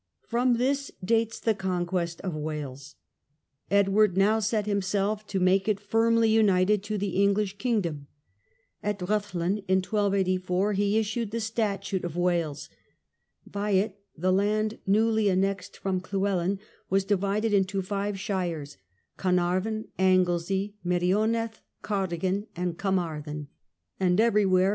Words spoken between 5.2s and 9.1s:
to make it firmly united to the English kingdom. At